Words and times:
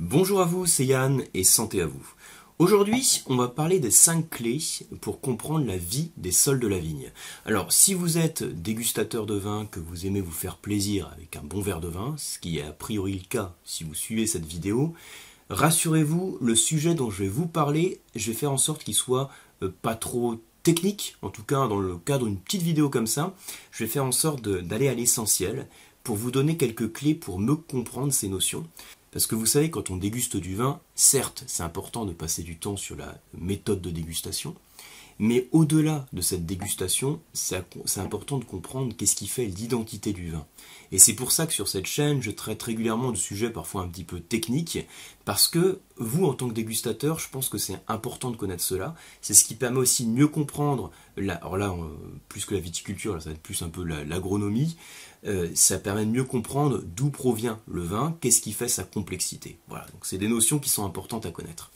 Bonjour 0.00 0.40
à 0.40 0.44
vous, 0.44 0.64
c'est 0.64 0.86
Yann 0.86 1.24
et 1.34 1.42
santé 1.42 1.82
à 1.82 1.86
vous. 1.86 2.06
Aujourd'hui, 2.60 3.24
on 3.26 3.34
va 3.34 3.48
parler 3.48 3.80
des 3.80 3.90
5 3.90 4.30
clés 4.30 4.60
pour 5.00 5.20
comprendre 5.20 5.66
la 5.66 5.76
vie 5.76 6.12
des 6.16 6.30
sols 6.30 6.60
de 6.60 6.68
la 6.68 6.78
vigne. 6.78 7.10
Alors, 7.44 7.72
si 7.72 7.94
vous 7.94 8.16
êtes 8.16 8.44
dégustateur 8.44 9.26
de 9.26 9.34
vin, 9.34 9.66
que 9.66 9.80
vous 9.80 10.06
aimez 10.06 10.20
vous 10.20 10.30
faire 10.30 10.56
plaisir 10.56 11.10
avec 11.12 11.34
un 11.34 11.42
bon 11.42 11.60
verre 11.60 11.80
de 11.80 11.88
vin, 11.88 12.14
ce 12.16 12.38
qui 12.38 12.58
est 12.58 12.62
a 12.62 12.70
priori 12.70 13.14
le 13.14 13.26
cas 13.28 13.56
si 13.64 13.82
vous 13.82 13.94
suivez 13.94 14.28
cette 14.28 14.46
vidéo, 14.46 14.94
rassurez-vous, 15.50 16.38
le 16.40 16.54
sujet 16.54 16.94
dont 16.94 17.10
je 17.10 17.24
vais 17.24 17.28
vous 17.28 17.48
parler, 17.48 18.00
je 18.14 18.30
vais 18.30 18.38
faire 18.38 18.52
en 18.52 18.56
sorte 18.56 18.84
qu'il 18.84 18.94
soit 18.94 19.28
euh, 19.64 19.74
pas 19.82 19.96
trop 19.96 20.36
technique, 20.62 21.16
en 21.22 21.30
tout 21.30 21.42
cas 21.42 21.66
dans 21.66 21.80
le 21.80 21.96
cadre 21.96 22.26
d'une 22.26 22.38
petite 22.38 22.62
vidéo 22.62 22.88
comme 22.88 23.08
ça, 23.08 23.34
je 23.72 23.82
vais 23.82 23.90
faire 23.90 24.04
en 24.04 24.12
sorte 24.12 24.42
d'aller 24.48 24.86
à 24.86 24.94
l'essentiel 24.94 25.66
pour 26.04 26.14
vous 26.14 26.30
donner 26.30 26.56
quelques 26.56 26.92
clés 26.92 27.16
pour 27.16 27.40
me 27.40 27.56
comprendre 27.56 28.12
ces 28.12 28.28
notions. 28.28 28.64
Parce 29.10 29.26
que 29.26 29.34
vous 29.34 29.46
savez, 29.46 29.70
quand 29.70 29.90
on 29.90 29.96
déguste 29.96 30.36
du 30.36 30.54
vin, 30.54 30.80
certes, 30.94 31.44
c'est 31.46 31.62
important 31.62 32.04
de 32.04 32.12
passer 32.12 32.42
du 32.42 32.58
temps 32.58 32.76
sur 32.76 32.96
la 32.96 33.14
méthode 33.32 33.80
de 33.80 33.90
dégustation, 33.90 34.54
mais 35.18 35.48
au-delà 35.52 36.06
de 36.12 36.20
cette 36.20 36.46
dégustation, 36.46 37.20
c'est 37.32 37.64
important 37.96 38.38
de 38.38 38.44
comprendre 38.44 38.94
qu'est-ce 38.96 39.16
qui 39.16 39.26
fait 39.26 39.46
l'identité 39.46 40.12
du 40.12 40.30
vin. 40.30 40.46
Et 40.90 40.98
c'est 40.98 41.14
pour 41.14 41.32
ça 41.32 41.46
que 41.46 41.52
sur 41.52 41.68
cette 41.68 41.86
chaîne, 41.86 42.22
je 42.22 42.30
traite 42.30 42.62
régulièrement 42.62 43.10
de 43.10 43.16
sujets 43.16 43.50
parfois 43.50 43.82
un 43.82 43.88
petit 43.88 44.04
peu 44.04 44.20
techniques, 44.20 44.78
parce 45.24 45.48
que 45.48 45.80
vous, 45.96 46.24
en 46.24 46.34
tant 46.34 46.48
que 46.48 46.54
dégustateur, 46.54 47.18
je 47.18 47.28
pense 47.28 47.48
que 47.48 47.58
c'est 47.58 47.78
important 47.88 48.30
de 48.30 48.36
connaître 48.36 48.62
cela. 48.62 48.94
C'est 49.20 49.34
ce 49.34 49.44
qui 49.44 49.54
permet 49.54 49.78
aussi 49.78 50.06
de 50.06 50.10
mieux 50.10 50.28
comprendre, 50.28 50.90
la, 51.16 51.34
alors 51.34 51.58
là, 51.58 51.74
plus 52.28 52.44
que 52.44 52.54
la 52.54 52.60
viticulture, 52.60 53.20
ça 53.20 53.30
va 53.30 53.34
être 53.34 53.42
plus 53.42 53.60
un 53.62 53.68
peu 53.68 53.82
l'agronomie, 53.82 54.76
euh, 55.26 55.50
ça 55.54 55.78
permet 55.78 56.06
de 56.06 56.10
mieux 56.10 56.24
comprendre 56.24 56.80
d'où 56.82 57.10
provient 57.10 57.58
le 57.66 57.82
vin, 57.82 58.16
qu'est-ce 58.20 58.40
qui 58.40 58.52
fait 58.52 58.68
sa 58.68 58.84
complexité. 58.84 59.58
Voilà, 59.68 59.84
donc 59.86 60.06
c'est 60.06 60.18
des 60.18 60.28
notions 60.28 60.58
qui 60.58 60.70
sont 60.70 60.86
importantes 60.86 61.26
à 61.26 61.32
connaître. 61.32 61.70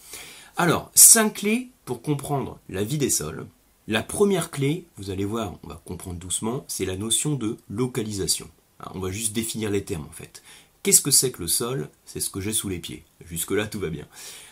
Alors, 0.57 0.91
cinq 0.95 1.35
clés 1.35 1.72
pour 1.85 2.03
comprendre 2.03 2.59
la 2.69 2.85
vie 2.85 2.99
des 2.99 3.11
sols. 3.11 3.47
La 3.89 4.03
première 4.03 4.51
clé, 4.51 4.87
vous 4.97 5.11
allez 5.11 5.25
voir, 5.25 5.55
on 5.63 5.69
va 5.69 5.83
comprendre 5.85 6.19
doucement, 6.19 6.65
c'est 6.69 6.85
la 6.85 6.97
notion 6.97 7.35
de 7.35 7.57
localisation. 7.69 8.49
On 8.95 9.01
va 9.01 9.11
juste 9.11 9.33
définir 9.33 9.71
les 9.71 9.85
termes 9.85 10.07
en 10.09 10.13
fait. 10.13 10.43
Qu'est-ce 10.83 11.01
que 11.01 11.11
c'est 11.11 11.31
que 11.31 11.43
le 11.43 11.49
sol? 11.49 11.89
C'est 12.05 12.21
ce 12.21 12.31
que 12.31 12.41
j'ai 12.41 12.53
sous 12.53 12.69
les 12.69 12.81
pieds. 12.81 13.05
Jusque-là, 13.25 13.67
tout 13.67 13.79
va 13.79 13.89
bien. 13.89 14.07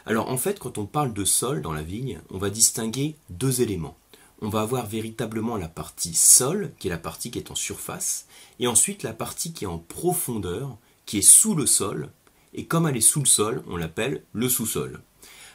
Alors 0.07 0.31
en 0.31 0.37
fait, 0.37 0.59
quand 0.59 0.79
on 0.79 0.87
parle 0.87 1.13
de 1.13 1.25
sol 1.25 1.63
dans 1.63 1.73
la 1.73 1.83
vigne, 1.83 2.21
on 2.31 2.39
va 2.39 2.51
distinguer 2.51 3.17
deux 3.31 3.63
éléments. 3.63 3.97
On 4.41 4.49
va 4.49 4.63
avoir 4.63 4.87
véritablement 4.87 5.57
la 5.57 5.69
partie 5.69 6.15
sol, 6.15 6.73
qui 6.79 6.89
est 6.89 6.91
la 6.91 6.99
partie 6.99 7.31
qui 7.31 7.39
est 7.39 7.51
en 7.51 7.57
surface, 7.57 8.27
et 8.59 8.67
ensuite 8.67 9.03
la 9.03 9.13
partie 9.13 9.53
qui 9.53 9.65
est 9.65 9.69
en 9.69 9.79
profondeur, 9.79 10.79
qui 11.05 11.19
est 11.19 11.23
sous 11.23 11.55
le 11.55 11.67
sol, 11.67 12.11
et 12.55 12.65
comme 12.67 12.87
elle 12.87 12.97
est 12.97 13.01
sous 13.01 13.21
le 13.21 13.27
sol, 13.27 13.63
on 13.69 13.77
l'appelle 13.77 14.25
le 14.33 14.49
sous-sol. 14.49 15.01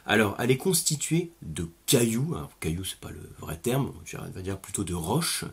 Alors, 0.06 0.36
elle 0.40 0.52
est 0.52 0.58
constituée 0.58 1.32
de 1.42 1.68
cailloux, 1.88 2.36
alors 2.36 2.52
cailloux 2.60 2.84
c'est 2.84 3.00
pas 3.00 3.10
le 3.10 3.30
vrai 3.40 3.58
terme, 3.58 3.92
on 4.14 4.32
va 4.32 4.42
dire 4.42 4.60
plutôt 4.60 4.84
de 4.84 4.94
roches, 4.94 5.46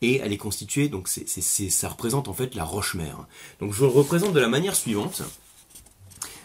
et 0.00 0.16
elle 0.16 0.32
est 0.32 0.38
constituée, 0.38 0.88
donc 0.88 1.08
ça 1.08 1.88
représente 1.88 2.26
en 2.26 2.32
fait 2.32 2.54
la 2.56 2.64
roche-mère. 2.64 3.26
Donc 3.60 3.72
je 3.72 3.82
le 3.82 3.90
représente 3.90 4.32
de 4.32 4.40
la 4.40 4.48
manière 4.48 4.74
suivante. 4.74 5.22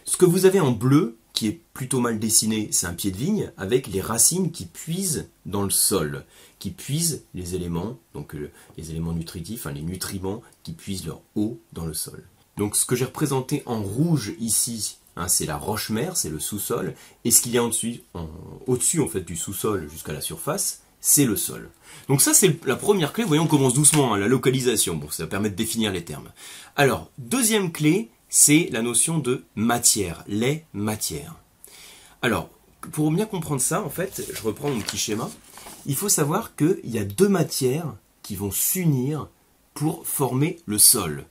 Ce 0.05 0.17
que 0.17 0.25
vous 0.25 0.45
avez 0.45 0.59
en 0.59 0.71
bleu, 0.71 1.17
qui 1.33 1.47
est 1.47 1.59
plutôt 1.73 1.99
mal 1.99 2.19
dessiné, 2.19 2.69
c'est 2.71 2.87
un 2.87 2.93
pied 2.93 3.11
de 3.11 3.17
vigne, 3.17 3.51
avec 3.57 3.87
les 3.87 4.01
racines 4.01 4.51
qui 4.51 4.65
puisent 4.65 5.27
dans 5.45 5.63
le 5.63 5.69
sol, 5.69 6.25
qui 6.59 6.71
puisent 6.71 7.23
les 7.33 7.55
éléments, 7.55 7.97
donc 8.13 8.35
euh, 8.35 8.51
les 8.77 8.91
éléments 8.91 9.13
nutritifs, 9.13 9.65
les 9.65 9.81
nutriments, 9.81 10.41
qui 10.63 10.73
puisent 10.73 11.05
leur 11.05 11.21
eau 11.35 11.59
dans 11.73 11.85
le 11.85 11.93
sol. 11.93 12.23
Donc 12.57 12.75
ce 12.75 12.85
que 12.85 12.95
j'ai 12.95 13.05
représenté 13.05 13.63
en 13.65 13.81
rouge 13.81 14.33
ici, 14.39 14.97
Hein, 15.17 15.27
c'est 15.27 15.47
la 15.47 15.57
roche-mère, 15.57 16.15
c'est 16.15 16.29
le 16.29 16.39
sous-sol, 16.39 16.93
et 17.25 17.31
ce 17.31 17.41
qu'il 17.41 17.51
y 17.51 17.57
a 17.57 17.63
au-dessus, 17.63 18.01
en 18.13 19.07
fait 19.07 19.21
du 19.21 19.35
sous-sol 19.35 19.89
jusqu'à 19.89 20.13
la 20.13 20.21
surface, 20.21 20.83
c'est 21.01 21.25
le 21.25 21.35
sol. 21.35 21.71
Donc 22.07 22.21
ça 22.21 22.35
c'est 22.35 22.63
la 22.65 22.75
première 22.75 23.13
clé, 23.13 23.23
voyons 23.23 23.43
on 23.43 23.47
commence 23.47 23.73
doucement, 23.73 24.13
hein, 24.13 24.19
la 24.19 24.27
localisation, 24.27 24.95
bon 24.95 25.09
ça 25.09 25.25
permet 25.25 25.49
de 25.49 25.55
définir 25.55 25.91
les 25.91 26.03
termes. 26.03 26.31
Alors, 26.75 27.09
deuxième 27.17 27.71
clé, 27.71 28.11
c'est 28.29 28.69
la 28.71 28.83
notion 28.83 29.17
de 29.17 29.43
matière, 29.55 30.23
les 30.27 30.65
matières. 30.73 31.35
Alors, 32.21 32.49
pour 32.91 33.09
bien 33.11 33.25
comprendre 33.25 33.61
ça, 33.61 33.81
en 33.81 33.89
fait, 33.89 34.23
je 34.31 34.41
reprends 34.43 34.69
mon 34.69 34.81
petit 34.81 34.97
schéma, 34.97 35.29
il 35.87 35.95
faut 35.95 36.09
savoir 36.09 36.55
qu'il 36.55 36.79
y 36.83 36.99
a 36.99 37.05
deux 37.05 37.29
matières 37.29 37.95
qui 38.21 38.35
vont 38.35 38.51
s'unir 38.51 39.29
pour 39.73 40.05
former 40.05 40.59
le 40.65 40.77
sol. 40.77 41.25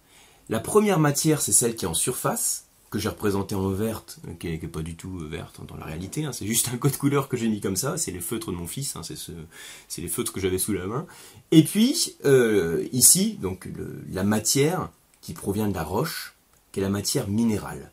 La 0.49 0.61
première 0.61 0.99
matière, 0.99 1.41
c'est 1.41 1.53
celle 1.53 1.77
qui 1.77 1.85
est 1.85 1.89
en 1.89 1.95
surface, 1.95 2.66
que 2.91 2.99
j'ai 2.99 3.09
représenté 3.09 3.55
en 3.55 3.69
verte, 3.71 4.19
euh, 4.29 4.35
qui 4.35 4.49
n'est 4.49 4.59
pas 4.59 4.83
du 4.83 4.97
tout 4.97 5.21
euh, 5.21 5.27
verte 5.27 5.59
hein, 5.61 5.65
dans 5.67 5.77
la 5.77 5.85
réalité, 5.85 6.25
hein. 6.25 6.33
c'est 6.33 6.47
juste 6.47 6.71
un 6.73 6.77
code 6.77 6.97
couleur 6.97 7.29
que 7.29 7.37
j'ai 7.37 7.49
mis 7.49 7.61
comme 7.61 7.77
ça, 7.77 7.97
c'est 7.97 8.13
les 8.13 8.21
feutres 8.21 8.53
de 8.53 8.57
mon 8.57 8.67
fils, 8.67 8.97
hein, 8.97 9.03
c'est 9.03 10.03
les 10.03 10.09
feutres 10.09 10.33
que 10.33 10.41
j'avais 10.41 10.59
sous 10.59 10.73
la 10.73 10.87
main. 10.87 11.07
Et 11.51 11.65
puis, 11.65 12.17
euh, 12.25 12.87
ici, 12.93 13.39
donc 13.41 13.69
la 14.11 14.25
matière 14.25 14.91
qui 15.21 15.33
provient 15.33 15.69
de 15.69 15.75
la 15.75 15.83
roche, 15.83 16.37
qui 16.73 16.81
est 16.81 16.83
la 16.83 16.89
matière 16.89 17.29
minérale. 17.29 17.91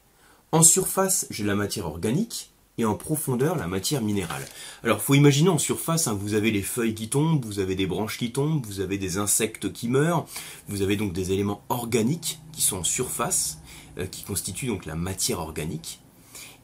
En 0.51 0.61
surface, 0.61 1.25
j'ai 1.31 1.43
la 1.43 1.55
matière 1.55 1.87
organique, 1.87 2.53
et 2.77 2.85
en 2.85 2.95
profondeur 2.95 3.55
la 3.55 3.67
matière 3.67 4.01
minérale. 4.01 4.45
Alors 4.83 5.01
faut 5.01 5.13
imaginer 5.13 5.49
en 5.49 5.57
surface, 5.57 6.07
vous 6.07 6.33
avez 6.33 6.51
les 6.51 6.61
feuilles 6.61 6.95
qui 6.95 7.09
tombent, 7.09 7.45
vous 7.45 7.59
avez 7.59 7.75
des 7.75 7.85
branches 7.85 8.17
qui 8.17 8.31
tombent, 8.31 8.65
vous 8.65 8.79
avez 8.79 8.97
des 8.97 9.17
insectes 9.17 9.71
qui 9.71 9.87
meurent, 9.87 10.25
vous 10.67 10.81
avez 10.81 10.95
donc 10.95 11.13
des 11.13 11.31
éléments 11.31 11.63
organiques 11.69 12.39
qui 12.51 12.61
sont 12.61 12.77
en 12.77 12.83
surface, 12.83 13.59
qui 14.11 14.23
constitue 14.23 14.67
donc 14.67 14.85
la 14.85 14.95
matière 14.95 15.39
organique. 15.39 15.99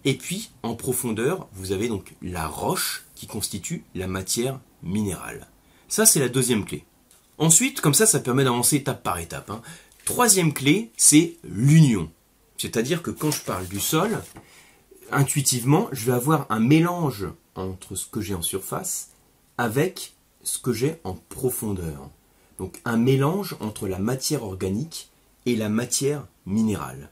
Et 0.06 0.14
puis, 0.16 0.52
en 0.64 0.76
profondeur, 0.76 1.48
vous 1.54 1.72
avez 1.72 1.90
donc 1.90 2.14
la 2.22 2.48
roche 2.48 3.06
qui 3.16 3.28
constitue 3.28 3.84
la 3.96 4.08
matière 4.08 4.60
minérale. 4.82 5.48
Ça, 5.88 6.06
c'est 6.06 6.20
la 6.20 6.30
deuxième 6.30 6.66
clé. 6.66 6.86
Ensuite, 7.38 7.82
comme 7.82 7.94
ça, 7.94 8.06
ça 8.06 8.20
permet 8.20 8.44
d'avancer 8.44 8.78
étape 8.78 9.04
par 9.04 9.20
étape. 9.20 9.50
Hein. 9.50 9.62
Troisième 10.06 10.54
clé, 10.54 10.92
c'est 10.98 11.38
l'union. 11.44 12.12
C'est-à-dire 12.58 13.02
que 13.02 13.12
quand 13.12 13.32
je 13.32 13.42
parle 13.42 13.68
du 13.68 13.80
sol, 13.80 14.22
intuitivement, 15.12 15.88
je 15.92 16.06
vais 16.06 16.14
avoir 16.14 16.46
un 16.50 16.60
mélange 16.60 17.28
entre 17.56 17.96
ce 17.96 18.06
que 18.06 18.22
j'ai 18.22 18.36
en 18.36 18.42
surface 18.42 19.10
avec 19.58 20.14
ce 20.44 20.60
que 20.60 20.74
j'ai 20.74 21.00
en 21.04 21.14
profondeur. 21.14 22.10
Donc 22.58 22.80
un 22.86 22.98
mélange 22.98 23.56
entre 23.60 23.88
la 23.88 24.00
matière 24.00 24.44
organique 24.44 25.10
et 25.46 25.56
la 25.56 25.70
matière 25.70 26.28
minérale. 26.46 27.10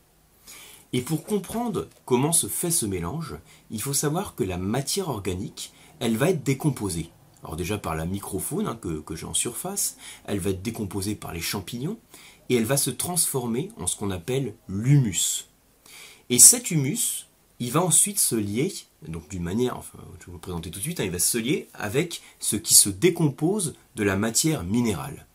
Et 0.93 1.01
pour 1.01 1.25
comprendre 1.25 1.87
comment 2.05 2.31
se 2.31 2.47
fait 2.47 2.71
ce 2.71 2.85
mélange, 2.85 3.35
il 3.71 3.81
faut 3.81 3.93
savoir 3.93 4.35
que 4.35 4.43
la 4.43 4.57
matière 4.57 5.09
organique, 5.09 5.73
elle 5.99 6.17
va 6.17 6.29
être 6.29 6.43
décomposée. 6.43 7.09
Alors 7.43 7.55
déjà 7.55 7.77
par 7.77 7.95
la 7.95 8.05
microfaune 8.05 8.67
hein, 8.67 8.79
que, 8.81 9.15
j'ai 9.15 9.25
en 9.25 9.33
surface, 9.33 9.97
elle 10.25 10.39
va 10.39 10.51
être 10.51 10.61
décomposée 10.61 11.15
par 11.15 11.33
les 11.33 11.41
champignons, 11.41 11.97
et 12.49 12.55
elle 12.55 12.65
va 12.65 12.77
se 12.77 12.89
transformer 12.89 13.69
en 13.77 13.87
ce 13.87 13.97
qu'on 13.97 14.11
appelle 14.11 14.55
l'humus. 14.67 15.49
Et 16.29 16.39
cet 16.39 16.71
humus, 16.71 17.27
il 17.59 17.71
va 17.71 17.81
ensuite 17.81 18.19
se 18.19 18.35
lier, 18.35 18.73
donc 19.07 19.27
d'une 19.29 19.43
manière, 19.43 19.77
enfin, 19.77 19.99
je 20.19 20.25
vais 20.25 20.27
vous 20.27 20.33
le 20.33 20.39
présenter 20.39 20.71
tout 20.71 20.79
de 20.79 20.83
suite, 20.83 20.99
hein, 20.99 21.05
il 21.05 21.11
va 21.11 21.19
se 21.19 21.37
lier 21.37 21.67
avec 21.73 22.21
ce 22.39 22.55
qui 22.55 22.73
se 22.73 22.89
décompose 22.89 23.75
de 23.95 24.03
la 24.03 24.15
matière 24.15 24.63
minérale. 24.63 25.25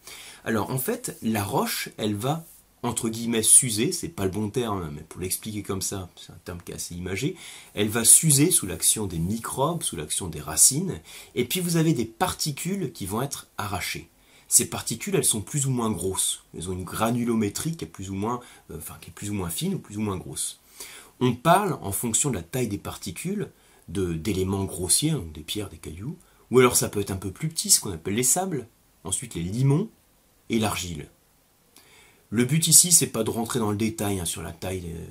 Alors 0.45 0.71
en 0.71 0.79
fait, 0.79 1.17
la 1.23 1.45
roche, 1.45 1.91
elle 1.99 2.15
va 2.15 2.45
entre 2.83 3.09
guillemets 3.09 3.43
s'user, 3.43 3.93
c'est 3.93 4.09
pas 4.09 4.25
le 4.25 4.31
bon 4.31 4.51
terme, 4.51 4.91
mais 4.95 5.03
pour 5.03 5.21
l'expliquer 5.21 5.63
comme 5.63 5.83
ça, 5.83 6.11
c'est 6.17 6.33
un 6.33 6.39
terme 6.45 6.61
qui 6.65 6.73
est 6.73 6.77
assez 6.77 6.95
imagé, 6.95 7.37
elle 7.75 7.89
va 7.89 8.05
s'user 8.05 8.51
sous 8.51 8.67
l'action 8.67 9.07
des 9.07 9.19
microbes, 9.19 9.83
sous 9.83 9.97
l'action 9.97 10.27
des 10.29 10.41
racines, 10.41 11.01
et 11.35 11.45
puis 11.45 11.61
vous 11.61 11.77
avez 11.77 11.93
des 11.93 12.05
particules 12.05 12.93
qui 12.93 13.07
vont 13.07 13.23
être 13.23 13.47
arrachées. 13.57 14.09
Ces 14.49 14.67
particules, 14.67 15.15
elles 15.15 15.25
sont 15.25 15.41
plus 15.41 15.67
ou 15.67 15.71
moins 15.71 15.91
grosses. 15.91 16.45
Elles 16.55 16.69
ont 16.69 16.75
une 16.75 16.85
granulométrie 16.85 17.75
qui 17.75 17.87
est 17.87 17.89
plus 17.89 18.11
ou 18.11 18.15
moins, 18.15 18.41
euh, 18.71 18.79
plus 19.15 19.31
ou 19.31 19.35
moins 19.35 19.49
fine 19.49 19.75
ou 19.75 19.79
plus 19.79 19.97
ou 19.97 20.03
moins 20.03 20.19
grosse. 20.19 20.61
On 21.21 21.33
parle, 21.35 21.79
en 21.81 21.91
fonction 21.91 22.29
de 22.29 22.35
la 22.35 22.43
taille 22.43 22.69
des 22.69 22.77
particules, 22.77 23.49
d'éléments 23.89 24.65
grossiers, 24.65 25.13
hein, 25.13 25.25
des 25.33 25.41
pierres, 25.41 25.71
des 25.71 25.79
cailloux, 25.79 26.19
ou 26.51 26.59
alors 26.59 26.77
ça 26.77 26.91
peut 26.91 27.01
être 27.01 27.11
un 27.11 27.17
peu 27.17 27.31
plus 27.31 27.49
petit, 27.49 27.71
ce 27.71 27.81
qu'on 27.81 27.93
appelle 27.93 28.15
les 28.15 28.23
sables, 28.23 28.67
ensuite 29.05 29.35
les 29.35 29.43
limons 29.43 29.89
et 30.51 30.59
l'argile. 30.59 31.09
Le 32.35 32.47
but 32.47 32.67
ici, 32.67 32.93
c'est 32.93 33.09
pas 33.09 33.25
de 33.25 33.31
rentrer 33.31 33.59
dans 33.59 33.71
le 33.71 33.77
détail 33.77 34.19
hein, 34.19 34.25
sur 34.25 34.41
la 34.41 34.53
taille, 34.53 34.85
euh, 34.87 35.05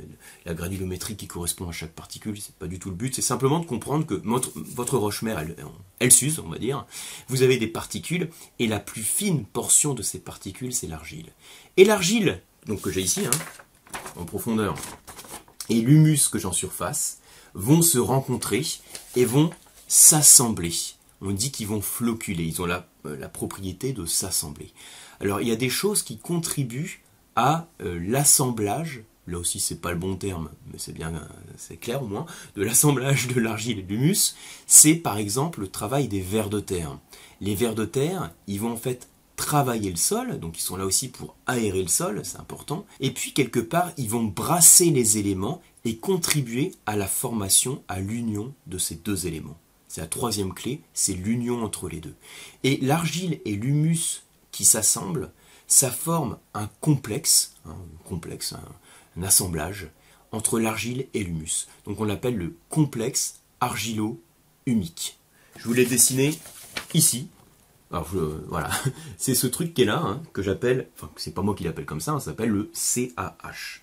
la 0.48 0.56
granulométrie 0.56 1.16
qui 1.16 1.28
correspond 1.28 1.70
à 1.70 1.72
chaque 1.72 1.92
particule, 1.92 2.42
c'est 2.42 2.56
pas 2.56 2.66
du 2.66 2.80
tout 2.80 2.90
le 2.90 2.96
but, 2.96 3.14
c'est 3.14 3.22
simplement 3.22 3.60
de 3.60 3.66
comprendre 3.68 4.08
que 4.08 4.16
votre, 4.16 4.98
roche-mère, 4.98 5.38
elle, 5.38 5.56
elle 6.00 6.12
s'use, 6.12 6.40
on 6.40 6.50
va 6.50 6.58
dire. 6.58 6.84
Vous 7.28 7.44
avez 7.44 7.60
des 7.60 7.68
particules, 7.68 8.32
et 8.58 8.66
la 8.66 8.80
plus 8.80 9.04
fine 9.04 9.46
portion 9.46 9.94
de 9.94 10.02
ces 10.02 10.18
particules, 10.18 10.74
c'est 10.74 10.88
l'argile. 10.88 11.28
Et 11.78 11.86
l'argile, 11.86 12.42
donc 12.66 12.82
que 12.82 12.92
j'ai 12.92 13.02
ici, 13.02 13.22
hein, 13.24 14.00
en 14.16 14.26
profondeur, 14.26 14.74
et 15.70 15.80
l'humus 15.80 16.28
que 16.28 16.40
j'ai 16.40 16.48
en 16.48 16.52
surface, 16.52 17.20
vont 17.54 17.84
se 17.84 18.00
rencontrer 18.00 18.66
et 19.16 19.26
vont 19.26 19.52
s'assembler. 19.88 20.74
On 21.22 21.30
dit 21.30 21.52
qu'ils 21.52 21.68
vont 21.68 21.82
floculer, 21.82 22.46
ils 22.46 22.64
ont 22.64 22.66
la, 22.66 22.88
euh, 23.06 23.16
la 23.16 23.30
propriété 23.30 23.94
de 23.94 24.08
s'assembler. 24.08 24.74
Alors 25.20 25.40
il 25.40 25.48
y 25.48 25.52
a 25.52 25.56
des 25.56 25.70
choses 25.70 26.02
qui 26.02 26.18
contribuent 26.18 27.04
à 27.36 27.68
euh, 27.82 28.00
l'assemblage 28.08 29.04
là 29.28 29.40
aussi 29.40 29.60
c'est 29.60 29.82
pas 29.82 29.92
le 29.92 29.98
bon 29.98 30.16
terme, 30.16 30.50
mais 30.72 30.78
c'est 30.78 30.94
bien, 30.94 31.14
c'est 31.58 31.78
clair 31.78 32.04
au 32.04 32.08
moins, 32.08 32.26
de 32.56 32.64
l'assemblage 32.64 33.28
de 33.28 33.40
l'argile 33.40 33.80
et 33.80 33.84
de 33.84 33.90
l'humus, 33.90 34.36
c'est 34.68 34.96
par 34.96 35.18
exemple 35.18 35.62
le 35.62 35.68
travail 35.68 36.08
des 36.08 36.22
vers 36.22 36.50
de 36.50 36.60
terre. 36.60 36.98
Les 37.40 37.56
vers 37.56 37.76
de 37.76 37.86
terre, 37.86 38.32
ils 38.48 38.60
vont 38.60 38.74
en 38.74 38.78
fait 38.78 39.08
travailler 39.36 39.90
le 39.90 39.98
sol, 39.98 40.40
donc 40.40 40.60
ils 40.60 40.64
sont 40.64 40.76
là 40.76 40.86
aussi 40.86 41.08
pour 41.08 41.36
aérer 41.48 41.82
le 41.82 41.88
sol, 41.88 42.22
c'est 42.24 42.40
important, 42.40 42.86
et 43.00 43.12
puis 43.12 43.34
quelque 43.34 43.60
part 43.60 43.92
ils 43.98 44.10
vont 44.10 44.24
brasser 44.24 44.92
les 44.92 45.18
éléments 45.18 45.62
et 45.84 45.98
contribuer 45.98 46.74
à 46.86 46.96
la 46.96 47.08
formation, 47.08 47.82
à 47.88 48.00
l'union 48.00 48.54
de 48.68 48.78
ces 48.78 48.96
deux 48.96 49.26
éléments. 49.26 49.58
C'est 49.88 50.02
la 50.02 50.08
troisième 50.08 50.54
clé, 50.54 50.82
c'est 50.94 51.14
l'union 51.14 51.64
entre 51.64 51.90
les 51.90 52.00
deux. 52.00 52.14
Et 52.64 52.78
l'argile 52.78 53.42
et 53.44 53.56
l'humus 53.56 54.24
qui 54.52 54.64
s'assemblent, 54.64 55.32
ça 55.72 55.90
forme 55.90 56.38
un 56.54 56.68
complexe, 56.82 57.54
un 57.66 57.78
complexe, 58.04 58.54
un, 58.54 59.24
assemblage 59.24 59.90
entre 60.32 60.60
l'argile 60.60 61.08
et 61.14 61.24
l'humus. 61.24 61.68
Donc 61.86 62.00
on 62.00 62.04
l'appelle 62.04 62.36
le 62.36 62.56
complexe 62.70 63.40
argilo-humique. 63.62 65.18
Je 65.58 65.64
vous 65.64 65.74
l'ai 65.74 65.86
dessiné 65.86 66.38
ici. 66.94 67.30
Voilà, 67.90 68.70
c'est 69.18 69.36
ce 69.36 69.48
truc 69.48 69.74
qui 69.74 69.84
est 69.84 69.86
là, 69.86 70.02
hein, 70.02 70.22
que 70.34 70.42
j'appelle, 70.42 70.90
enfin 70.96 71.10
c'est 71.16 71.34
pas 71.34 71.42
moi 71.42 71.56
qui 71.56 71.64
l'appelle 71.64 71.86
comme 71.86 72.02
ça, 72.02 72.12
hein, 72.12 72.20
ça 72.20 72.32
s'appelle 72.32 72.50
le 72.50 72.70
CAH. 72.74 73.82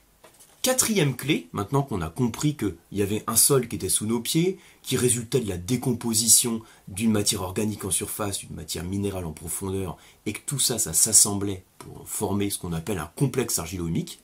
Quatrième 0.69 1.17
clé, 1.17 1.49
maintenant 1.53 1.81
qu'on 1.81 2.03
a 2.03 2.11
compris 2.11 2.55
qu'il 2.55 2.77
y 2.93 3.01
avait 3.01 3.25
un 3.27 3.37
sol 3.37 3.69
qui 3.69 3.77
était 3.77 3.89
sous 3.89 4.05
nos 4.05 4.21
pieds, 4.21 4.59
qui 4.83 4.99
résultait 4.99 5.41
de 5.41 5.49
la 5.49 5.57
décomposition 5.57 6.61
d'une 6.89 7.11
matière 7.11 7.41
organique 7.41 7.87
en 7.87 7.91
surface, 7.91 8.41
d'une 8.41 8.55
matière 8.55 8.85
minérale 8.85 9.25
en 9.25 9.33
profondeur, 9.33 9.97
et 10.27 10.35
que 10.35 10.41
tout 10.45 10.59
ça, 10.59 10.79
ça 10.79 10.93
s'assemblait 10.93 11.65
pour 11.79 12.07
former 12.07 12.51
ce 12.51 12.59
qu'on 12.59 12.75
appelle 12.75 12.99
un 12.99 13.11
complexe 13.17 13.59
argilo-humique, 13.59 14.21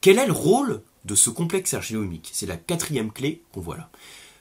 quel 0.00 0.18
est 0.18 0.26
le 0.26 0.32
rôle 0.32 0.82
de 1.04 1.14
ce 1.14 1.30
complexe 1.30 1.72
argilo-humique? 1.72 2.30
C'est 2.32 2.46
la 2.46 2.56
quatrième 2.56 3.12
clé 3.12 3.44
qu'on 3.52 3.60
voit 3.60 3.76
là. 3.76 3.88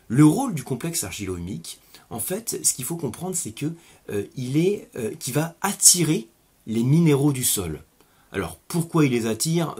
Le 0.07 0.25
rôle 0.25 0.55
du 0.55 0.63
complexe 0.63 1.03
argilo-humique, 1.03 1.79
en 2.09 2.19
fait, 2.19 2.59
ce 2.63 2.73
qu'il 2.73 2.85
faut 2.85 2.97
comprendre, 2.97 3.35
c'est 3.35 3.51
que 3.51 3.67
euh, 4.09 4.23
euh, 4.95 5.11
qui 5.19 5.31
va 5.31 5.55
attirer 5.61 6.27
les 6.65 6.81
minéraux 6.81 7.33
du 7.33 7.43
sol. 7.43 7.83
Alors 8.31 8.57
pourquoi 8.67 9.05
il 9.05 9.11
les 9.11 9.27
attire? 9.27 9.75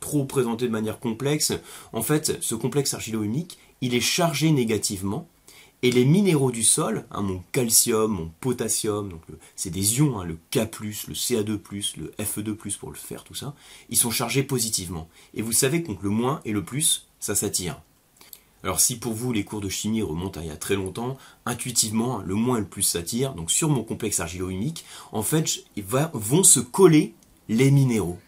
Trop 0.00 0.24
présenté 0.24 0.66
de 0.66 0.72
manière 0.72 0.98
complexe. 0.98 1.52
En 1.92 2.02
fait, 2.02 2.38
ce 2.40 2.54
complexe 2.54 2.94
argilo-humique, 2.94 3.58
il 3.80 3.94
est 3.94 4.00
chargé 4.00 4.50
négativement. 4.50 5.28
Et 5.82 5.90
les 5.90 6.04
minéraux 6.04 6.50
du 6.50 6.62
sol, 6.62 7.06
hein, 7.10 7.22
mon 7.22 7.42
calcium, 7.52 8.12
mon 8.12 8.30
potassium, 8.40 9.18
c'est 9.56 9.70
des 9.70 9.98
ions, 9.98 10.20
hein, 10.20 10.24
le 10.24 10.36
K+, 10.50 10.58
le 11.08 11.14
Ca2+, 11.14 11.58
le 11.96 12.12
Fe2+, 12.18 12.76
pour 12.76 12.90
le 12.90 12.96
faire, 12.96 13.24
tout 13.24 13.34
ça, 13.34 13.54
ils 13.88 13.96
sont 13.96 14.10
chargés 14.10 14.42
positivement. 14.42 15.08
Et 15.32 15.40
vous 15.40 15.52
savez 15.52 15.82
que 15.82 15.92
le 16.02 16.10
moins 16.10 16.42
et 16.44 16.52
le 16.52 16.62
plus, 16.62 17.06
ça 17.18 17.34
s'attire. 17.34 17.80
Alors 18.62 18.78
si 18.78 18.98
pour 18.98 19.14
vous 19.14 19.32
les 19.32 19.44
cours 19.44 19.62
de 19.62 19.70
chimie 19.70 20.02
remontent 20.02 20.38
à 20.38 20.42
il 20.42 20.48
y 20.48 20.52
a 20.52 20.56
très 20.56 20.74
longtemps, 20.74 21.16
intuitivement, 21.46 22.18
le 22.18 22.34
moins 22.34 22.58
et 22.58 22.60
le 22.60 22.66
plus 22.66 22.82
s'attire. 22.82 23.32
Donc 23.32 23.50
sur 23.50 23.70
mon 23.70 23.82
complexe 23.82 24.20
argilo-humique, 24.20 24.84
en 25.12 25.22
fait, 25.22 25.64
vont 26.12 26.42
se 26.42 26.60
coller 26.60 27.14
les 27.48 27.70
minéraux. 27.70 28.18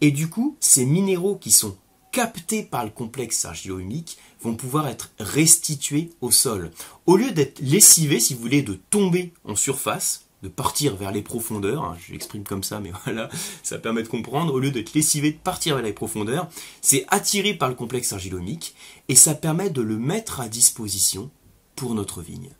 Et 0.00 0.10
du 0.10 0.28
coup, 0.28 0.56
ces 0.60 0.84
minéraux 0.84 1.36
qui 1.36 1.50
sont 1.50 1.76
captés 2.12 2.62
par 2.62 2.84
le 2.84 2.90
complexe 2.90 3.44
argilo-humique 3.44 4.18
vont 4.40 4.54
pouvoir 4.54 4.88
être 4.88 5.10
restitués 5.18 6.10
au 6.20 6.30
sol. 6.30 6.70
Au 7.04 7.16
lieu 7.16 7.30
d'être 7.30 7.60
lessivés, 7.60 8.20
si 8.20 8.34
vous 8.34 8.40
voulez, 8.40 8.62
de 8.62 8.78
tomber 8.90 9.32
en 9.44 9.54
surface, 9.54 10.26
de 10.42 10.48
partir 10.48 10.96
vers 10.96 11.12
les 11.12 11.22
profondeurs, 11.22 11.84
hein, 11.84 11.96
je 12.00 12.12
l'exprime 12.12 12.44
comme 12.44 12.62
ça, 12.62 12.80
mais 12.80 12.92
voilà, 13.04 13.28
ça 13.62 13.78
permet 13.78 14.02
de 14.02 14.08
comprendre, 14.08 14.54
au 14.54 14.58
lieu 14.58 14.70
d'être 14.70 14.94
lessivé, 14.94 15.32
de 15.32 15.38
partir 15.38 15.74
vers 15.74 15.84
les 15.84 15.92
profondeurs, 15.92 16.48
c'est 16.80 17.04
attiré 17.08 17.54
par 17.54 17.68
le 17.68 17.74
complexe 17.74 18.12
argilo-humique 18.12 18.74
et 19.08 19.14
ça 19.14 19.34
permet 19.34 19.70
de 19.70 19.82
le 19.82 19.98
mettre 19.98 20.40
à 20.40 20.48
disposition 20.48 21.30
pour 21.74 21.94
notre 21.94 22.22
vigne. 22.22 22.50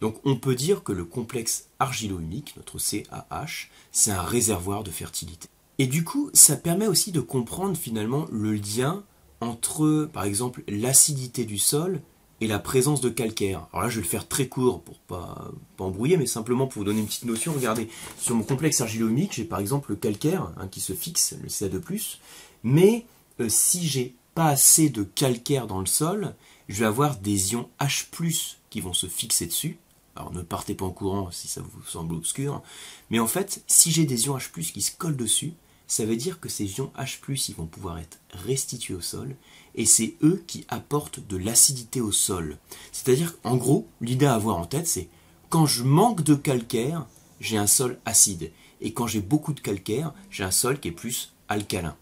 Donc 0.00 0.20
on 0.24 0.36
peut 0.36 0.54
dire 0.54 0.82
que 0.82 0.92
le 0.92 1.04
complexe 1.04 1.68
argilo-humique, 1.78 2.54
notre 2.56 2.78
CAH, 2.78 3.68
c'est 3.92 4.10
un 4.10 4.22
réservoir 4.22 4.82
de 4.82 4.90
fertilité. 4.90 5.48
Et 5.78 5.86
du 5.86 6.04
coup, 6.04 6.30
ça 6.32 6.56
permet 6.56 6.86
aussi 6.86 7.12
de 7.12 7.20
comprendre 7.20 7.76
finalement 7.76 8.26
le 8.30 8.54
lien 8.54 9.02
entre, 9.40 10.08
par 10.12 10.24
exemple, 10.24 10.62
l'acidité 10.68 11.44
du 11.44 11.58
sol 11.58 12.00
et 12.40 12.46
la 12.46 12.58
présence 12.58 13.00
de 13.00 13.08
calcaire. 13.08 13.66
Alors 13.72 13.84
là, 13.84 13.88
je 13.88 13.96
vais 13.96 14.02
le 14.02 14.08
faire 14.08 14.28
très 14.28 14.48
court 14.48 14.82
pour 14.82 14.98
pas, 14.98 15.50
pas 15.76 15.84
embrouiller, 15.84 16.16
mais 16.16 16.26
simplement 16.26 16.66
pour 16.66 16.80
vous 16.80 16.84
donner 16.84 17.00
une 17.00 17.06
petite 17.06 17.24
notion. 17.24 17.52
Regardez, 17.52 17.88
sur 18.18 18.34
mon 18.34 18.42
complexe 18.42 18.80
argilo-humique, 18.80 19.32
j'ai 19.34 19.44
par 19.44 19.60
exemple 19.60 19.90
le 19.90 19.96
calcaire 19.96 20.52
hein, 20.56 20.68
qui 20.68 20.80
se 20.80 20.92
fixe, 20.92 21.34
le 21.42 21.48
Ca2+, 21.48 22.18
mais 22.62 23.06
euh, 23.40 23.48
si 23.48 23.86
j'ai 23.86 24.14
pas 24.34 24.48
assez 24.48 24.88
de 24.88 25.04
calcaire 25.04 25.66
dans 25.66 25.80
le 25.80 25.86
sol, 25.86 26.34
je 26.68 26.80
vais 26.80 26.86
avoir 26.86 27.16
des 27.16 27.52
ions 27.52 27.68
H+, 27.80 28.56
qui 28.70 28.80
vont 28.80 28.92
se 28.92 29.06
fixer 29.06 29.46
dessus, 29.46 29.78
alors 30.16 30.32
ne 30.32 30.42
partez 30.42 30.74
pas 30.74 30.84
en 30.84 30.90
courant 30.90 31.30
si 31.30 31.48
ça 31.48 31.60
vous 31.60 31.82
semble 31.86 32.14
obscur. 32.14 32.62
Mais 33.10 33.18
en 33.18 33.26
fait, 33.26 33.62
si 33.66 33.90
j'ai 33.90 34.04
des 34.04 34.26
ions 34.26 34.36
H+, 34.36 34.72
qui 34.72 34.82
se 34.82 34.96
collent 34.96 35.16
dessus, 35.16 35.52
ça 35.86 36.04
veut 36.04 36.16
dire 36.16 36.40
que 36.40 36.48
ces 36.48 36.64
ions 36.78 36.92
H+, 36.98 37.18
ils 37.48 37.54
vont 37.54 37.66
pouvoir 37.66 37.98
être 37.98 38.18
restitués 38.32 38.94
au 38.94 39.00
sol, 39.00 39.36
et 39.74 39.86
c'est 39.86 40.14
eux 40.22 40.42
qui 40.46 40.64
apportent 40.68 41.26
de 41.26 41.36
l'acidité 41.36 42.00
au 42.00 42.12
sol. 42.12 42.58
C'est-à-dire, 42.92 43.34
en 43.44 43.56
gros, 43.56 43.86
l'idée 44.00 44.26
à 44.26 44.34
avoir 44.34 44.56
en 44.56 44.66
tête, 44.66 44.86
c'est 44.86 45.08
quand 45.50 45.66
je 45.66 45.82
manque 45.82 46.22
de 46.22 46.34
calcaire, 46.34 47.06
j'ai 47.40 47.58
un 47.58 47.66
sol 47.66 47.98
acide, 48.04 48.50
et 48.80 48.92
quand 48.92 49.06
j'ai 49.06 49.20
beaucoup 49.20 49.52
de 49.52 49.60
calcaire, 49.60 50.14
j'ai 50.30 50.44
un 50.44 50.50
sol 50.50 50.80
qui 50.80 50.88
est 50.88 50.92
plus 50.92 51.32
alcalin. 51.48 51.96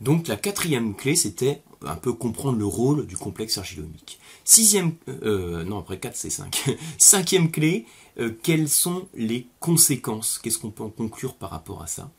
Donc 0.00 0.28
la 0.28 0.36
quatrième 0.36 0.94
clé, 0.94 1.14
c'était 1.14 1.62
un 1.82 1.96
peu 1.96 2.12
comprendre 2.12 2.58
le 2.58 2.66
rôle 2.66 3.06
du 3.06 3.16
complexe 3.16 3.58
argilonique. 3.58 4.18
Sixième, 4.44 4.94
euh, 5.08 5.64
non 5.64 5.78
après 5.78 5.98
4 5.98 6.16
c'est 6.16 6.30
5. 6.30 6.76
Cinquième 6.98 7.50
clé, 7.50 7.86
euh, 8.18 8.32
quelles 8.42 8.68
sont 8.68 9.08
les 9.14 9.46
conséquences? 9.60 10.38
Qu'est-ce 10.38 10.58
qu'on 10.58 10.70
peut 10.70 10.82
en 10.82 10.90
conclure 10.90 11.34
par 11.34 11.50
rapport 11.50 11.82
à 11.82 11.86
ça? 11.86 12.10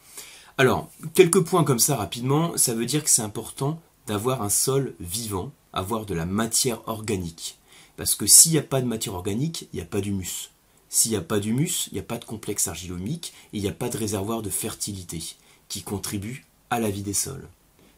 Alors, 0.61 0.91
quelques 1.15 1.41
points 1.41 1.63
comme 1.63 1.79
ça 1.79 1.95
rapidement, 1.95 2.55
ça 2.55 2.75
veut 2.75 2.85
dire 2.85 3.03
que 3.03 3.09
c'est 3.09 3.23
important 3.23 3.81
d'avoir 4.05 4.43
un 4.43 4.49
sol 4.49 4.93
vivant, 4.99 5.51
avoir 5.73 6.05
de 6.05 6.13
la 6.13 6.27
matière 6.27 6.87
organique. 6.87 7.57
Parce 7.97 8.13
que 8.13 8.27
s'il 8.27 8.51
n'y 8.51 8.59
a 8.59 8.61
pas 8.61 8.79
de 8.79 8.85
matière 8.85 9.15
organique, 9.15 9.67
il 9.73 9.77
n'y 9.77 9.81
a 9.81 9.87
pas 9.87 10.01
d'humus. 10.01 10.51
S'il 10.87 11.09
n'y 11.09 11.17
a 11.17 11.21
pas 11.21 11.39
d'humus, 11.39 11.87
il 11.87 11.95
n'y 11.95 11.99
a 11.99 12.03
pas 12.03 12.19
de 12.19 12.25
complexe 12.25 12.67
argilomique 12.67 13.33
et 13.53 13.57
il 13.57 13.63
n'y 13.63 13.69
a 13.69 13.73
pas 13.73 13.89
de 13.89 13.97
réservoir 13.97 14.43
de 14.43 14.51
fertilité 14.51 15.23
qui 15.67 15.81
contribue 15.81 16.45
à 16.69 16.79
la 16.79 16.91
vie 16.91 17.01
des 17.01 17.15
sols. 17.15 17.49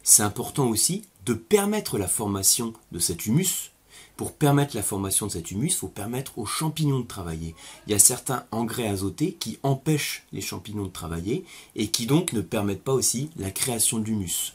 C'est 0.01 0.23
important 0.23 0.67
aussi 0.67 1.01
de 1.25 1.33
permettre 1.33 1.97
la 1.97 2.07
formation 2.07 2.71
de 2.93 2.99
cet 2.99 3.25
humus. 3.25 3.72
Pour 4.15 4.33
permettre 4.33 4.75
la 4.75 4.83
formation 4.83 5.25
de 5.25 5.31
cet 5.31 5.51
humus, 5.51 5.73
il 5.73 5.77
faut 5.77 5.87
permettre 5.87 6.37
aux 6.37 6.45
champignons 6.45 6.99
de 6.99 7.07
travailler. 7.07 7.55
Il 7.87 7.91
y 7.91 7.95
a 7.95 7.99
certains 7.99 8.45
engrais 8.51 8.87
azotés 8.87 9.33
qui 9.33 9.57
empêchent 9.63 10.25
les 10.31 10.41
champignons 10.41 10.85
de 10.85 10.91
travailler 10.91 11.45
et 11.75 11.87
qui 11.87 12.05
donc 12.05 12.33
ne 12.33 12.41
permettent 12.41 12.83
pas 12.83 12.93
aussi 12.93 13.29
la 13.37 13.51
création 13.51 13.99
d'humus. 13.99 14.53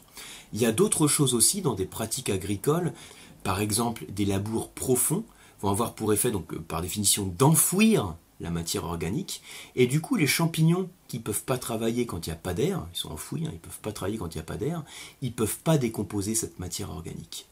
Il 0.52 0.60
y 0.60 0.66
a 0.66 0.72
d'autres 0.72 1.08
choses 1.08 1.34
aussi 1.34 1.60
dans 1.60 1.74
des 1.74 1.86
pratiques 1.86 2.30
agricoles, 2.30 2.92
par 3.42 3.60
exemple 3.60 4.04
des 4.08 4.24
labours 4.24 4.70
profonds 4.70 5.24
vont 5.60 5.70
avoir 5.70 5.94
pour 5.94 6.12
effet 6.12 6.30
donc 6.30 6.56
par 6.58 6.82
définition 6.82 7.26
d'enfouir 7.26 8.16
la 8.40 8.50
matière 8.50 8.84
organique. 8.84 9.42
Et 9.74 9.86
du 9.86 10.00
coup, 10.00 10.16
les 10.16 10.26
champignons 10.26 10.88
qui 11.08 11.18
peuvent 11.18 11.42
pas 11.42 11.58
travailler 11.58 12.06
quand 12.06 12.26
il 12.26 12.30
n'y 12.30 12.34
a 12.34 12.38
pas 12.38 12.54
d'air, 12.54 12.86
ils 12.94 12.98
sont 12.98 13.10
enfouis, 13.10 13.44
hein, 13.44 13.50
ils 13.50 13.56
ne 13.56 13.60
peuvent 13.60 13.80
pas 13.80 13.92
travailler 13.92 14.18
quand 14.18 14.34
il 14.34 14.38
n'y 14.38 14.42
a 14.42 14.44
pas 14.44 14.56
d'air, 14.56 14.84
ils 15.22 15.30
ne 15.30 15.34
peuvent 15.34 15.58
pas 15.58 15.78
décomposer 15.78 16.34
cette 16.34 16.58
matière 16.58 16.90
organique. 16.90 17.46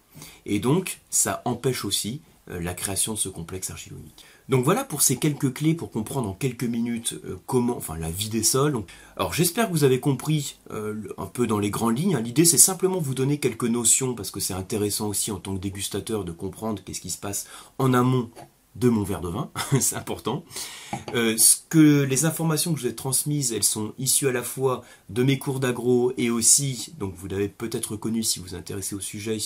Et 0.45 0.59
donc, 0.59 1.01
ça 1.11 1.43
empêche 1.45 1.85
aussi 1.85 2.21
euh, 2.49 2.61
la 2.61 2.75
création 2.75 3.15
de 3.15 3.19
ce 3.19 3.29
complexe 3.29 3.71
argilonique. 3.71 4.25
Donc 4.49 4.65
voilà 4.65 4.85
pour 4.85 5.03
ces 5.03 5.17
quelques 5.17 5.53
clés 5.53 5.75
pour 5.75 5.91
comprendre 5.91 6.29
en 6.29 6.33
quelques 6.33 6.63
minutes 6.63 7.19
euh, 7.25 7.37
comment, 7.47 7.77
enfin 7.77 7.99
la 7.99 8.09
vie 8.09 8.29
des 8.29 8.45
sols. 8.45 8.85
Alors 9.17 9.35
j'espère 9.35 9.67
que 9.67 9.73
vous 9.73 9.83
avez 9.83 9.99
compris 9.99 10.57
euh, 10.71 10.95
un 11.19 11.27
peu 11.27 11.49
dans 11.49 11.59
les 11.59 11.71
grandes 11.71 11.99
lignes. 11.99 12.17
L'idée 12.19 12.45
c'est 12.45 12.57
simplement 12.57 13.01
vous 13.01 13.17
donner 13.17 13.39
quelques 13.39 13.65
notions 13.65 14.15
parce 14.15 14.31
que 14.31 14.39
c'est 14.39 14.55
intéressant 14.55 15.09
aussi 15.09 15.33
en 15.33 15.41
tant 15.41 15.57
que 15.57 15.61
dégustateur 15.61 16.25
de 16.25 16.31
comprendre 16.31 16.85
qu'est-ce 16.85 17.01
qui 17.01 17.11
se 17.11 17.19
passe 17.19 17.49
en 17.79 17.93
amont 17.93 18.31
de 18.79 18.89
mon 18.89 19.03
verre 19.03 19.21
de 19.21 19.29
vin, 19.29 19.51
c'est 19.81 19.97
important. 19.97 20.45
Euh, 21.15 21.37
ce 21.39 21.57
que 21.69 22.03
les 22.03 22.25
informations 22.25 22.73
que 22.73 22.79
je 22.79 22.87
vous 22.87 22.93
ai 22.93 22.95
transmises, 22.95 23.53
elles 23.53 23.65
sont 23.65 23.93
issues 23.99 24.29
à 24.29 24.33
la 24.33 24.43
fois 24.43 24.85
de 25.09 25.23
mes 25.23 25.39
cours 25.39 25.61
d'agro 25.61 26.13
et 26.17 26.31
aussi, 26.31 26.93
donc 26.99 27.15
vous 27.17 27.27
l'avez 27.27 27.49
peut-être 27.49 27.93
reconnu 27.93 28.23
si 28.23 28.39
vous 28.39 28.47
vous 28.47 28.55
intéressez 28.55 28.95
au 28.95 29.01
sujet, 29.01 29.39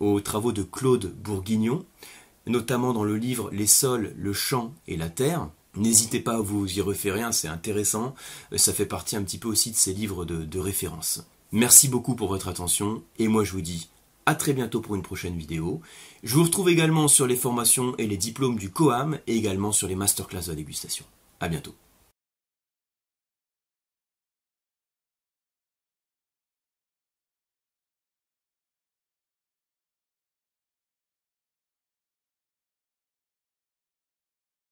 aux 0.00 0.20
travaux 0.20 0.52
de 0.52 0.62
Claude 0.62 1.14
Bourguignon, 1.22 1.84
notamment 2.46 2.92
dans 2.92 3.04
le 3.04 3.16
livre 3.16 3.50
Les 3.52 3.68
sols, 3.68 4.14
le 4.16 4.32
champ 4.32 4.74
et 4.88 4.96
la 4.96 5.08
terre. 5.08 5.48
N'hésitez 5.76 6.20
pas 6.20 6.34
à 6.34 6.40
vous 6.40 6.70
y 6.70 6.82
référer, 6.82 7.22
hein, 7.22 7.32
c'est 7.32 7.48
intéressant. 7.48 8.14
Euh, 8.52 8.58
ça 8.58 8.72
fait 8.72 8.86
partie 8.86 9.16
un 9.16 9.22
petit 9.22 9.38
peu 9.38 9.48
aussi 9.48 9.70
de 9.70 9.76
ces 9.76 9.94
livres 9.94 10.24
de 10.24 10.58
référence. 10.58 11.24
Merci 11.52 11.88
beaucoup 11.88 12.14
pour 12.14 12.28
votre 12.28 12.48
attention 12.48 13.02
et 13.18 13.28
moi 13.28 13.44
je 13.44 13.52
vous 13.52 13.60
dis 13.60 13.90
à 14.26 14.34
très 14.34 14.52
bientôt 14.52 14.80
pour 14.80 14.94
une 14.94 15.02
prochaine 15.02 15.36
vidéo. 15.36 15.80
Je 16.22 16.34
vous 16.34 16.44
retrouve 16.44 16.68
également 16.68 17.08
sur 17.08 17.26
les 17.26 17.36
formations 17.36 17.94
et 17.98 18.06
les 18.06 18.16
diplômes 18.16 18.58
du 18.58 18.70
COAM 18.70 19.18
et 19.26 19.36
également 19.36 19.72
sur 19.72 19.88
les 19.88 19.96
masterclass 19.96 20.48
de 20.48 20.54
dégustation. 20.54 21.04
À 21.40 21.48
bientôt. 21.48 21.74